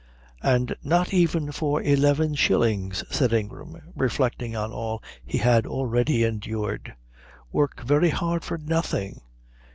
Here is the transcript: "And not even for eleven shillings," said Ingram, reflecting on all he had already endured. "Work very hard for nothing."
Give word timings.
"And 0.41 0.75
not 0.83 1.13
even 1.13 1.51
for 1.51 1.79
eleven 1.79 2.33
shillings," 2.33 3.03
said 3.11 3.33
Ingram, 3.33 3.79
reflecting 3.95 4.55
on 4.55 4.71
all 4.73 5.03
he 5.23 5.37
had 5.37 5.67
already 5.67 6.23
endured. 6.23 6.95
"Work 7.51 7.81
very 7.83 8.09
hard 8.09 8.43
for 8.43 8.57
nothing." 8.57 9.21